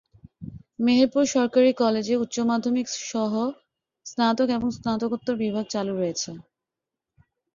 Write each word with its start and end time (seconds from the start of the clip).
মেহেরপুর 0.79 1.23
সরকারি 1.35 1.69
কলেজে 1.81 2.15
উচ্চ 2.15 2.35
মাধ্যমিক 2.49 2.87
সহ 3.05 3.33
স্নাতক 4.05 4.47
এবং 4.57 4.69
স্নাতকোত্তর 4.77 5.35
বিভাগ 5.43 5.65
চালু 5.73 5.93
রয়েছে। 5.95 6.31